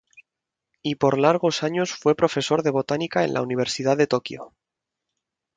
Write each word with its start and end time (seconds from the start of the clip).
Y 0.81 0.95
por 0.95 1.19
largos 1.19 1.61
años 1.61 1.93
fue 1.93 2.15
profesor 2.15 2.63
de 2.63 2.71
botánica 2.71 3.23
en 3.23 3.35
la 3.35 3.43
Universidad 3.43 3.95
de 3.97 4.07
Tokio. 4.07 4.55